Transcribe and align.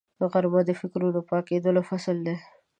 غرمه 0.31 0.61
د 0.65 0.71
فکرونو 0.79 1.19
پاکېدو 1.29 1.81
فصل 1.89 2.17
دی 2.25 2.35